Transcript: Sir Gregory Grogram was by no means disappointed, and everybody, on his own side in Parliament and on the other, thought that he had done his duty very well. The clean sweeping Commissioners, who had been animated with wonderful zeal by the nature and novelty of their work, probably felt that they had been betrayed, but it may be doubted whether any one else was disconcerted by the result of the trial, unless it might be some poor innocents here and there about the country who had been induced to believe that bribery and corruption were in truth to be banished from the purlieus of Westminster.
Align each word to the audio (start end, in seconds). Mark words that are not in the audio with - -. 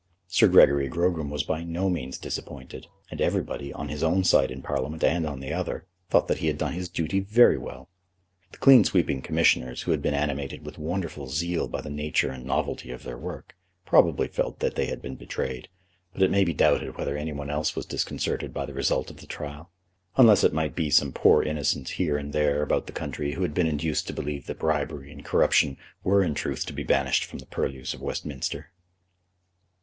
Sir 0.27 0.47
Gregory 0.47 0.87
Grogram 0.89 1.29
was 1.29 1.43
by 1.43 1.63
no 1.63 1.87
means 1.87 2.17
disappointed, 2.17 2.87
and 3.11 3.21
everybody, 3.21 3.71
on 3.71 3.89
his 3.89 4.01
own 4.01 4.23
side 4.23 4.49
in 4.49 4.63
Parliament 4.63 5.03
and 5.03 5.27
on 5.27 5.41
the 5.41 5.53
other, 5.53 5.85
thought 6.09 6.27
that 6.27 6.39
he 6.39 6.47
had 6.47 6.57
done 6.57 6.73
his 6.73 6.89
duty 6.89 7.19
very 7.19 7.59
well. 7.59 7.87
The 8.51 8.57
clean 8.57 8.83
sweeping 8.83 9.21
Commissioners, 9.21 9.83
who 9.83 9.91
had 9.91 10.01
been 10.01 10.15
animated 10.15 10.65
with 10.65 10.79
wonderful 10.79 11.27
zeal 11.27 11.67
by 11.67 11.81
the 11.81 11.91
nature 11.91 12.31
and 12.31 12.43
novelty 12.45 12.89
of 12.89 13.03
their 13.03 13.15
work, 13.15 13.55
probably 13.85 14.27
felt 14.27 14.57
that 14.57 14.73
they 14.73 14.87
had 14.87 15.03
been 15.03 15.17
betrayed, 15.17 15.69
but 16.13 16.23
it 16.23 16.31
may 16.31 16.43
be 16.43 16.51
doubted 16.55 16.97
whether 16.97 17.15
any 17.15 17.31
one 17.31 17.51
else 17.51 17.75
was 17.75 17.85
disconcerted 17.85 18.51
by 18.55 18.65
the 18.65 18.73
result 18.73 19.11
of 19.11 19.17
the 19.17 19.27
trial, 19.27 19.69
unless 20.17 20.43
it 20.43 20.51
might 20.51 20.75
be 20.75 20.89
some 20.89 21.11
poor 21.13 21.43
innocents 21.43 21.91
here 21.91 22.17
and 22.17 22.33
there 22.33 22.63
about 22.63 22.87
the 22.87 22.91
country 22.91 23.33
who 23.33 23.43
had 23.43 23.53
been 23.53 23.67
induced 23.67 24.07
to 24.07 24.13
believe 24.13 24.47
that 24.47 24.57
bribery 24.57 25.11
and 25.11 25.23
corruption 25.23 25.77
were 26.03 26.23
in 26.23 26.33
truth 26.33 26.65
to 26.65 26.73
be 26.73 26.81
banished 26.81 27.23
from 27.23 27.37
the 27.37 27.45
purlieus 27.45 27.93
of 27.93 28.01
Westminster. 28.01 28.71